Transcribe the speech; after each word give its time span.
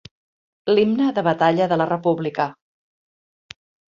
L'himne 0.75 1.09
de 1.17 1.23
batalla 1.27 1.67
de 1.73 1.77
la 1.81 1.87
república. 1.91 2.47